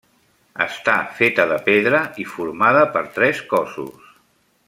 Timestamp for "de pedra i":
1.51-2.25